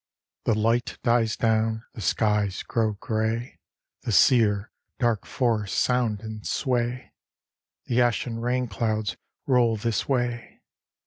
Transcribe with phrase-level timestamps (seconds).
[0.45, 3.59] The light dies down; the skies grow gray:
[4.01, 7.13] The sear, dark forests sound and sway:
[7.85, 10.63] The ashen rain clouds roll this way.